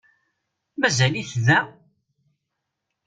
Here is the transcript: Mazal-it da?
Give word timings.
Mazal-it 0.79 1.31
da? 1.45 1.59